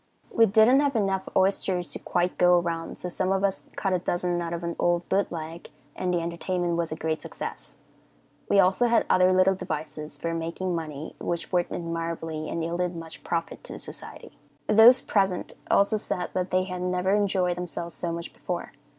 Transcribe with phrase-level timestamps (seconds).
[0.31, 3.99] We didn't have enough oysters to quite go around, so some of us cut a
[3.99, 7.77] dozen out of an old boot leg, and the entertainment was a great success.
[8.49, 13.23] We also had other little devices for making money, which worked admirably and yielded much
[13.23, 14.39] profit to the society.
[14.65, 18.71] Those present also said that they had never enjoyed themselves so much before.